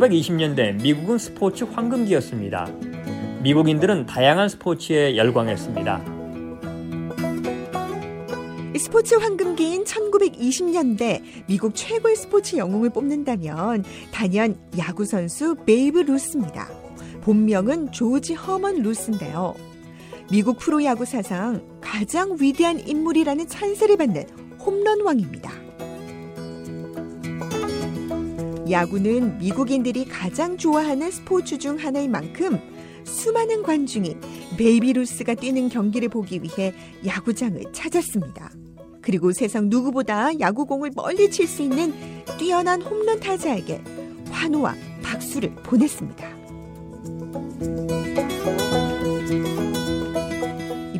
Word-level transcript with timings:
(1920년대) 0.00 0.80
미국은 0.80 1.18
스포츠 1.18 1.64
황금기였습니다. 1.64 2.68
미국인들은 3.42 4.06
다양한 4.06 4.48
스포츠에 4.48 5.16
열광했습니다. 5.16 6.20
스포츠 8.78 9.14
황금기인 9.14 9.84
1920년대 9.84 11.22
미국 11.46 11.74
최고의 11.74 12.16
스포츠 12.16 12.56
영웅을 12.56 12.90
뽑는다면 12.90 13.84
단연 14.10 14.58
야구 14.78 15.04
선수 15.04 15.54
베이브 15.66 16.00
루스입니다. 16.00 16.68
본명은 17.20 17.92
조지 17.92 18.34
허먼 18.34 18.82
루스인데요. 18.82 19.54
미국 20.30 20.58
프로야구 20.58 21.04
사상 21.04 21.62
가장 21.80 22.36
위대한 22.40 22.80
인물이라는 22.80 23.48
찬사를 23.48 23.94
받는 23.96 24.24
홈런왕입니다. 24.60 25.69
야구는 28.70 29.38
미국인들이 29.38 30.04
가장 30.04 30.56
좋아하는 30.56 31.10
스포츠 31.10 31.58
중 31.58 31.76
하나인 31.76 32.10
만큼 32.10 32.58
수많은 33.04 33.62
관중이 33.62 34.16
베이브 34.56 34.92
루스가 34.92 35.34
뛰는 35.34 35.68
경기를 35.68 36.08
보기 36.08 36.40
위해 36.42 36.72
야구장을 37.04 37.60
찾았습니다. 37.72 38.50
그리고 39.00 39.32
세상 39.32 39.68
누구보다 39.68 40.38
야구공을 40.38 40.90
멀리 40.94 41.30
칠 41.30 41.46
수 41.46 41.62
있는 41.62 41.92
뛰어난 42.38 42.82
홈런 42.82 43.18
타자에게 43.18 43.82
환호와 44.30 44.74
박수를 45.02 45.54
보냈습니다. 45.64 46.28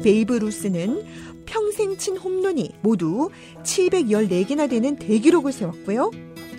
베이브 0.03 0.33
루스는 0.33 1.05
평생 1.45 1.97
친 1.99 2.17
홈런이 2.17 2.71
모두 2.81 3.29
714개나 3.63 4.69
되는 4.71 4.97
대기록을 4.97 5.53
세웠고요. 5.53 6.11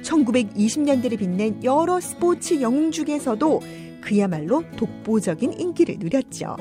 1920년대를 0.02 1.17
빛낸 1.17 1.63
여러 1.63 1.99
스포츠 1.99 2.61
영웅 2.61 2.91
중에서도 2.91 3.61
그야말로 4.02 4.63
독보적인 4.75 5.53
인기를 5.59 5.97
누렸죠. 5.99 6.58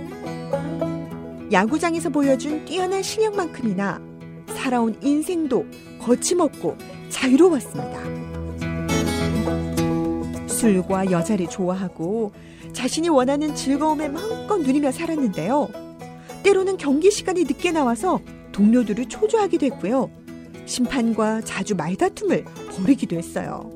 야구장에서 1.50 2.10
보여준 2.10 2.64
뛰어난 2.64 3.02
실력만큼이나 3.02 4.00
살아온 4.48 4.96
인생도 5.02 5.64
거침없고 6.00 6.76
자유로웠습니다. 7.08 8.00
술과 10.46 11.10
여자를 11.10 11.48
좋아하고 11.48 12.32
자신이 12.72 13.08
원하는 13.08 13.54
즐거움에 13.54 14.08
마음껏 14.08 14.58
누리며 14.58 14.92
살았는데요. 14.92 15.68
때로는 16.42 16.76
경기 16.76 17.10
시간이 17.10 17.44
늦게 17.44 17.72
나와서 17.72 18.20
동료들을 18.52 19.08
초조하기도 19.08 19.66
했고요. 19.66 20.10
심판과 20.70 21.40
자주 21.40 21.74
말다툼을 21.74 22.44
벌이기도 22.70 23.16
했어요. 23.16 23.68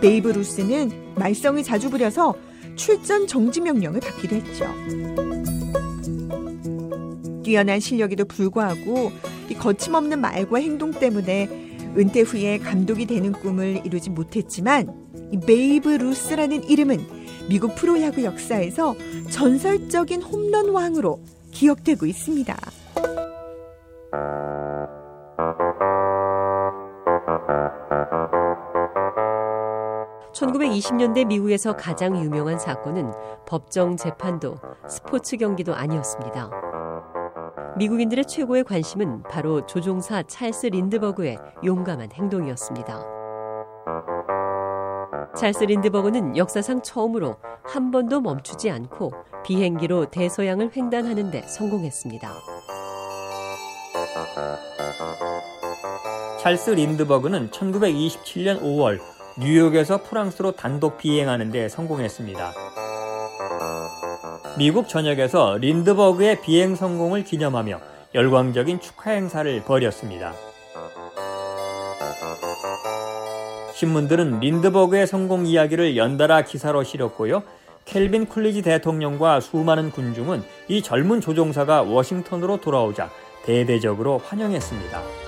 베이브 0.00 0.28
루스는 0.28 1.14
말썽을 1.16 1.64
자주 1.64 1.90
부려서 1.90 2.36
출전 2.76 3.26
정지 3.26 3.60
명령을 3.60 3.98
받기도 3.98 4.36
했죠. 4.36 4.66
뛰어난 7.42 7.80
실력에도 7.80 8.24
불구하고 8.24 9.10
이 9.50 9.54
거침없는 9.54 10.20
말과 10.20 10.58
행동 10.58 10.92
때문에 10.92 11.48
은퇴 11.96 12.20
후에 12.20 12.58
감독이 12.58 13.06
되는 13.06 13.32
꿈을 13.32 13.82
이루지 13.84 14.10
못했지만 14.10 14.94
이 15.32 15.40
베이브 15.40 15.88
루스라는 15.88 16.68
이름은 16.70 17.00
미국 17.48 17.74
프로야구 17.74 18.22
역사에서 18.22 18.94
전설적인 19.30 20.22
홈런 20.22 20.68
왕으로 20.68 21.20
기억되고 21.50 22.06
있습니다. 22.06 22.56
1920년대 30.38 31.26
미국에서 31.26 31.74
가장 31.74 32.16
유명한 32.22 32.58
사건은 32.58 33.12
법정 33.46 33.96
재판도 33.96 34.56
스포츠 34.88 35.36
경기도 35.36 35.74
아니었습니다. 35.74 36.50
미국인들의 37.76 38.24
최고의 38.24 38.64
관심은 38.64 39.24
바로 39.24 39.66
조종사 39.66 40.22
찰스 40.22 40.66
린드버그의 40.66 41.38
용감한 41.64 42.12
행동이었습니다. 42.12 43.18
찰스 45.36 45.64
린드버그는 45.64 46.36
역사상 46.36 46.82
처음으로 46.82 47.36
한 47.64 47.90
번도 47.90 48.20
멈추지 48.20 48.70
않고 48.70 49.12
비행기로 49.44 50.06
대서양을 50.06 50.70
횡단하는 50.76 51.30
데 51.30 51.42
성공했습니다. 51.42 52.28
찰스 56.40 56.70
린드버그는 56.70 57.50
1927년 57.50 58.60
5월 58.62 59.17
뉴욕에서 59.40 60.02
프랑스로 60.02 60.52
단독 60.52 60.98
비행하는 60.98 61.52
데 61.52 61.68
성공했습니다. 61.68 62.52
미국 64.58 64.88
전역에서 64.88 65.58
린드버그의 65.58 66.42
비행 66.42 66.74
성공을 66.74 67.22
기념하며 67.22 67.78
열광적인 68.16 68.80
축하 68.80 69.12
행사를 69.12 69.62
벌였습니다. 69.62 70.32
신문들은 73.74 74.40
린드버그의 74.40 75.06
성공 75.06 75.46
이야기를 75.46 75.96
연달아 75.96 76.42
기사로 76.42 76.82
실었고요. 76.82 77.44
켈빈 77.84 78.26
쿨리지 78.26 78.62
대통령과 78.62 79.40
수많은 79.40 79.92
군중은 79.92 80.42
이 80.66 80.82
젊은 80.82 81.20
조종사가 81.20 81.82
워싱턴으로 81.82 82.60
돌아오자 82.60 83.08
대대적으로 83.44 84.18
환영했습니다. 84.18 85.27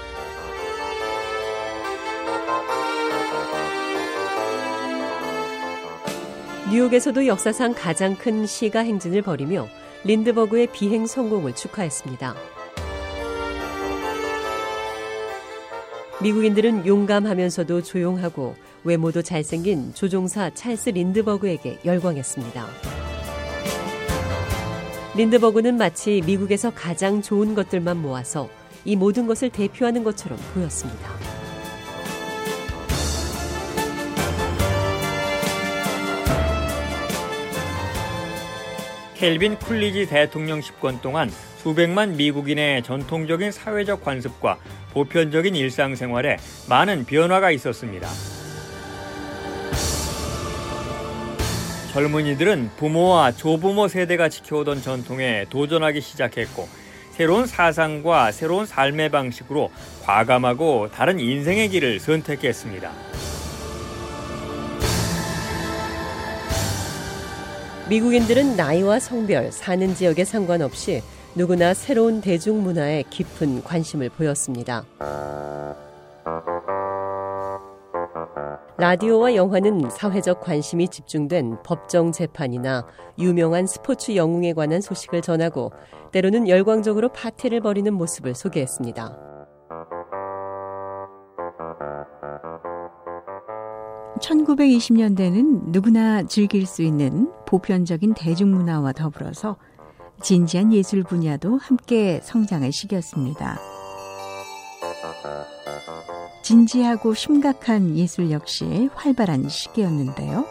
뉴욕에서도 6.70 7.26
역사상 7.26 7.74
가장 7.74 8.14
큰 8.14 8.46
시가 8.46 8.80
행진을 8.80 9.22
벌이며 9.22 9.66
린드버그의 10.04 10.68
비행 10.68 11.04
성공을 11.04 11.56
축하했습니다. 11.56 12.36
미국인들은 16.22 16.86
용감하면서도 16.86 17.82
조용하고 17.82 18.54
외모도 18.84 19.20
잘생긴 19.20 19.92
조종사 19.94 20.50
찰스 20.50 20.90
린드버그에게 20.90 21.80
열광했습니다. 21.84 22.66
린드버그는 25.16 25.76
마치 25.76 26.22
미국에서 26.24 26.70
가장 26.70 27.20
좋은 27.20 27.56
것들만 27.56 28.00
모아서 28.00 28.48
이 28.84 28.94
모든 28.94 29.26
것을 29.26 29.50
대표하는 29.50 30.04
것처럼 30.04 30.38
보였습니다. 30.54 31.29
켈빈 39.20 39.56
쿨리지 39.58 40.06
대통령 40.06 40.62
집권 40.62 41.02
동안 41.02 41.30
수백만 41.58 42.16
미국인의 42.16 42.82
전통적인 42.82 43.52
사회적 43.52 44.02
관습과 44.02 44.56
보편적인 44.94 45.54
일상생활에 45.54 46.38
많은 46.70 47.04
변화가 47.04 47.50
있었습니다. 47.50 48.08
젊은이들은 51.92 52.70
부모와 52.78 53.32
조부모 53.32 53.88
세대가 53.88 54.30
지켜오던 54.30 54.80
전통에 54.80 55.44
도전하기 55.50 56.00
시작했고 56.00 56.66
새로운 57.10 57.44
사상과 57.44 58.32
새로운 58.32 58.64
삶의 58.64 59.10
방식으로 59.10 59.70
과감하고 60.02 60.92
다른 60.92 61.20
인생의 61.20 61.68
길을 61.68 62.00
선택했습니다. 62.00 63.19
미국인들은 67.90 68.54
나이와 68.54 69.00
성별, 69.00 69.50
사는 69.50 69.96
지역에 69.96 70.24
상관없이 70.24 71.02
누구나 71.34 71.74
새로운 71.74 72.20
대중문화에 72.20 73.02
깊은 73.10 73.64
관심을 73.64 74.10
보였습니다. 74.10 74.84
라디오와 78.78 79.34
영화는 79.34 79.90
사회적 79.90 80.40
관심이 80.40 80.86
집중된 80.86 81.64
법정 81.64 82.12
재판이나 82.12 82.86
유명한 83.18 83.66
스포츠 83.66 84.14
영웅에 84.14 84.52
관한 84.52 84.80
소식을 84.80 85.20
전하고 85.20 85.72
때로는 86.12 86.48
열광적으로 86.48 87.08
파티를 87.08 87.60
벌이는 87.60 87.92
모습을 87.92 88.36
소개했습니다. 88.36 89.29
1920년대는 94.30 95.70
누구나 95.70 96.22
즐길 96.22 96.64
수 96.66 96.82
있는 96.82 97.30
보편적인 97.46 98.14
대중문화와 98.14 98.92
더불어서 98.92 99.56
진지한 100.22 100.72
예술 100.72 101.02
분야도 101.02 101.58
함께 101.58 102.20
성장할 102.22 102.70
시기였습니다. 102.72 103.58
진지하고 106.42 107.14
심각한 107.14 107.96
예술 107.96 108.30
역시 108.30 108.88
활발한 108.94 109.48
시기였는데요. 109.48 110.44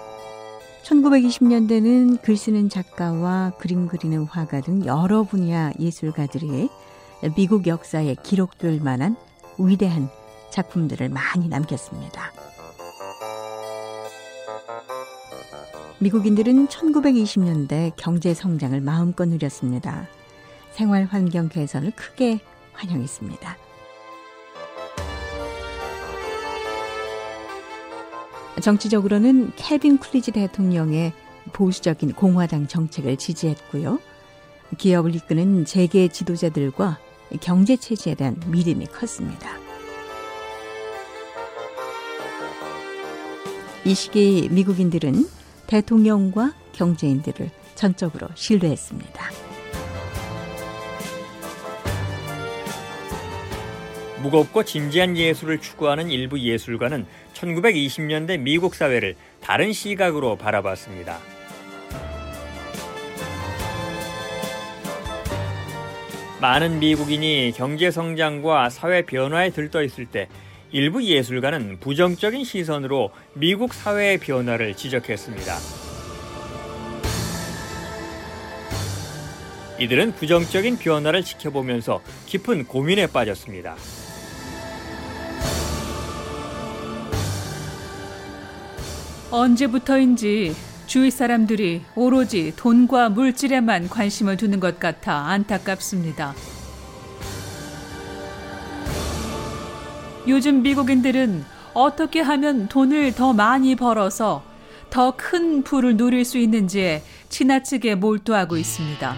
1920년대는 0.83 2.21
글 2.21 2.35
쓰는 2.35 2.67
작가와 2.67 3.53
그림 3.59 3.87
그리는 3.87 4.23
화가 4.23 4.61
등 4.61 4.85
여러 4.85 5.23
분야 5.23 5.71
예술가들이 5.79 6.69
미국 7.35 7.67
역사에 7.67 8.15
기록될 8.23 8.81
만한 8.81 9.15
위대한 9.57 10.09
작품들을 10.51 11.09
많이 11.09 11.47
남겼습니다. 11.47 12.38
미국인들은 16.01 16.67
1920년대 16.67 17.91
경제 17.97 18.33
성장을 18.33 18.79
마음껏 18.79 19.25
누렸습니다. 19.25 20.07
생활 20.71 21.03
환경 21.03 21.49
개선을 21.49 21.91
크게 21.91 22.39
환영했습니다. 22.71 23.57
정치적으로는 28.61 29.51
켈빈 29.57 29.97
쿨리지 29.97 30.31
대통령의 30.31 31.11
보수적인 31.51 32.13
공화당 32.13 32.67
정책을 32.67 33.17
지지했고요. 33.17 33.99
기업을 34.77 35.15
이끄는 35.15 35.65
재계 35.65 36.07
지도자들과 36.07 36.97
경제 37.41 37.75
체제에 37.75 38.15
대한 38.15 38.39
믿음이 38.47 38.85
컸습니다. 38.87 39.57
이 43.85 43.93
시기 43.93 44.47
미국인들은 44.51 45.38
대통령과 45.69 46.53
경제인들을 46.73 47.51
전적으로 47.75 48.27
신뢰했습니다. 48.33 49.29
무겁고 54.23 54.63
진지한 54.63 55.15
예술을 55.15 55.61
추구하는 55.61 56.09
일부 56.09 56.39
예술가는 56.39 57.05
1920년대 57.33 58.39
미국 58.39 58.73
사회를 58.73 59.15
다른 59.41 59.71
시각으로 59.71 60.37
바라봤습니다. 60.37 61.19
많은 66.41 66.79
미국인이 66.79 67.53
경제 67.55 67.91
성장과 67.91 68.71
사회 68.71 69.03
변화에 69.03 69.51
들떠 69.51 69.83
있을 69.83 70.07
때 70.07 70.29
일부 70.71 71.03
예술가는 71.03 71.79
부정적인 71.79 72.43
시선으로 72.43 73.11
미국 73.33 73.73
사회의 73.73 74.17
변화를 74.17 74.75
지적했습니다. 74.75 75.57
이들은 79.79 80.11
부정적인 80.13 80.77
변화를 80.77 81.23
지켜보면서 81.23 82.01
깊은 82.25 82.65
고민에 82.65 83.07
빠졌습니다. 83.07 83.75
언제부터인지 89.31 90.55
주위 90.85 91.11
사람들이 91.11 91.83
오로지 91.95 92.51
돈과 92.55 93.09
물질에만 93.09 93.89
관심을 93.89 94.37
두는 94.37 94.59
것 94.59 94.79
같아 94.79 95.13
안타깝습니다. 95.27 96.33
요즘 100.27 100.61
미국인들은 100.61 101.43
어떻게 101.73 102.21
하면 102.21 102.67
돈을 102.67 103.13
더 103.13 103.33
많이 103.33 103.75
벌어서 103.75 104.43
더 104.89 105.11
큰 105.15 105.63
부를 105.63 105.97
누릴 105.97 106.25
수 106.25 106.37
있는지에 106.37 107.03
지나치게 107.29 107.95
몰두하고 107.95 108.57
있습니다. 108.57 109.15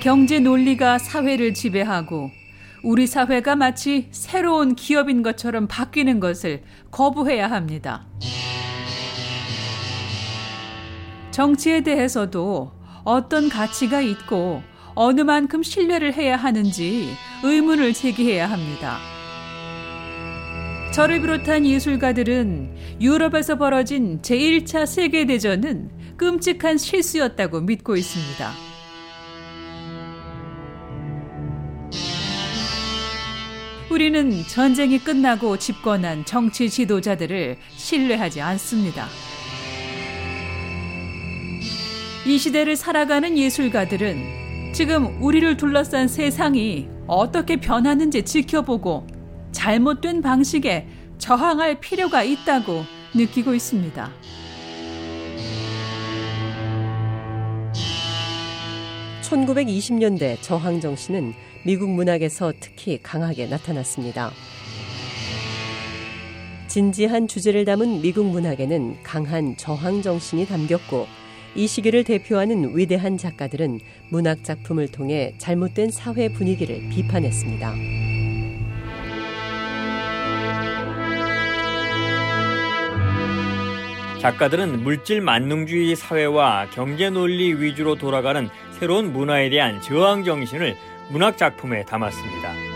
경제 0.00 0.40
논리가 0.40 0.98
사회를 0.98 1.54
지배하고 1.54 2.30
우리 2.82 3.06
사회가 3.06 3.54
마치 3.54 4.08
새로운 4.10 4.74
기업인 4.74 5.22
것처럼 5.22 5.68
바뀌는 5.68 6.18
것을 6.18 6.64
거부해야 6.90 7.48
합니다. 7.48 8.04
정치에 11.30 11.82
대해서도 11.82 12.72
어떤 13.04 13.48
가치가 13.48 14.00
있고 14.00 14.62
어느 14.94 15.22
만큼 15.22 15.62
신뢰를 15.62 16.14
해야 16.14 16.36
하는지 16.36 17.14
의문을 17.42 17.94
제기해야 17.94 18.50
합니다. 18.50 18.98
저를 20.92 21.22
비롯한 21.22 21.64
예술가들은 21.64 23.00
유럽에서 23.00 23.56
벌어진 23.56 24.20
제1차 24.20 24.86
세계대전은 24.86 26.16
끔찍한 26.18 26.76
실수였다고 26.76 27.62
믿고 27.62 27.96
있습니다. 27.96 28.52
우리는 33.90 34.42
전쟁이 34.48 34.98
끝나고 34.98 35.58
집권한 35.58 36.24
정치 36.24 36.68
지도자들을 36.68 37.56
신뢰하지 37.76 38.40
않습니다. 38.40 39.06
이 42.26 42.38
시대를 42.38 42.76
살아가는 42.76 43.36
예술가들은 43.36 44.41
지금 44.72 45.22
우리를 45.22 45.58
둘러싼 45.58 46.08
세상이 46.08 46.88
어떻게 47.06 47.56
변하는지 47.56 48.22
지켜보고 48.22 49.06
잘못된 49.52 50.22
방식에 50.22 50.86
저항할 51.18 51.78
필요가 51.78 52.22
있다고 52.22 52.82
느끼고 53.14 53.54
있습니다. 53.54 54.10
(1920년대) 59.22 60.38
저항 60.40 60.80
정신은 60.80 61.34
미국 61.66 61.90
문학에서 61.90 62.54
특히 62.58 62.98
강하게 63.02 63.46
나타났습니다. 63.48 64.30
진지한 66.68 67.28
주제를 67.28 67.66
담은 67.66 68.00
미국 68.00 68.24
문학에는 68.24 69.02
강한 69.02 69.54
저항 69.58 70.00
정신이 70.00 70.46
담겼고 70.46 71.21
이 71.54 71.66
시기를 71.66 72.04
대표하는 72.04 72.76
위대한 72.76 73.18
작가들은 73.18 73.80
문학 74.08 74.42
작품을 74.42 74.88
통해 74.88 75.34
잘못된 75.38 75.90
사회 75.90 76.28
분위기를 76.30 76.80
비판했습니다. 76.88 77.74
작가들은 84.20 84.84
물질 84.84 85.20
만능주의 85.20 85.96
사회와 85.96 86.70
경제 86.70 87.10
논리 87.10 87.54
위주로 87.54 87.96
돌아가는 87.96 88.48
새로운 88.78 89.12
문화에 89.12 89.50
대한 89.50 89.80
저항 89.80 90.22
정신을 90.22 90.76
문학 91.10 91.36
작품에 91.36 91.84
담았습니다. 91.84 92.71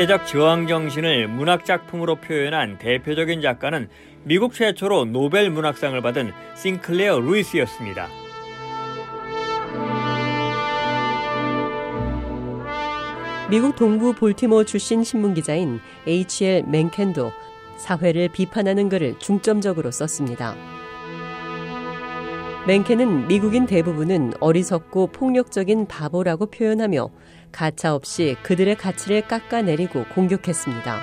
시대적 0.00 0.26
저항 0.26 0.66
정신을 0.66 1.28
문학 1.28 1.66
작품으로 1.66 2.16
표현한 2.16 2.78
대표적인 2.78 3.42
작가는 3.42 3.86
미국 4.24 4.54
최초로 4.54 5.04
노벨 5.04 5.50
문학상을 5.50 6.00
받은 6.00 6.32
싱클레어 6.56 7.20
루이스였습니다. 7.20 8.08
미국 13.50 13.76
동부 13.76 14.14
볼티모 14.14 14.64
출신 14.64 15.04
신문 15.04 15.34
기자인 15.34 15.80
H.L. 16.06 16.64
맨켄도 16.66 17.30
사회를 17.76 18.28
비판하는 18.28 18.88
글을 18.88 19.18
중점적으로 19.18 19.90
썼습니다. 19.90 20.54
맨켄은 22.66 23.26
미국인 23.26 23.66
대부분은 23.66 24.34
어리석고 24.40 25.08
폭력적인 25.08 25.88
바보라고 25.88 26.46
표현하며 26.46 27.10
가차 27.52 27.94
없이 27.94 28.36
그들의 28.42 28.76
가치를 28.76 29.28
깎아내리고 29.28 30.04
공격했습니다. 30.14 31.00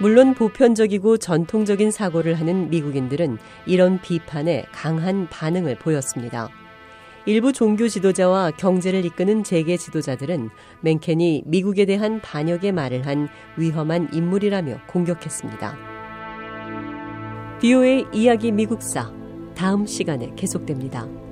물론 0.00 0.34
보편적이고 0.34 1.18
전통적인 1.18 1.90
사고를 1.90 2.34
하는 2.34 2.68
미국인들은 2.68 3.38
이런 3.64 4.00
비판에 4.00 4.66
강한 4.72 5.28
반응을 5.30 5.76
보였습니다. 5.76 6.48
일부 7.26 7.54
종교 7.54 7.88
지도자와 7.88 8.50
경제를 8.50 9.04
이끄는 9.06 9.44
재계 9.44 9.78
지도자들은 9.78 10.50
맨켄이 10.82 11.44
미국에 11.46 11.86
대한 11.86 12.20
반역의 12.20 12.72
말을 12.72 13.06
한 13.06 13.28
위험한 13.56 14.10
인물이라며 14.12 14.80
공격했습니다. 14.88 15.94
비오의 17.62 18.06
이야기 18.12 18.52
미국사 18.52 19.10
다음 19.54 19.86
시간에 19.86 20.32
계속됩니다. 20.36 21.23